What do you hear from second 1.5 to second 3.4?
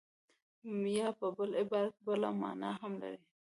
عبارت بله مانا هم لري